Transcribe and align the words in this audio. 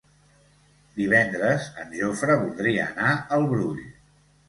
Divendres 1.01 1.69
en 1.83 1.95
Jofre 2.01 2.41
voldria 2.43 2.91
anar 2.91 3.17
al 3.39 3.51
Brull. 3.57 3.89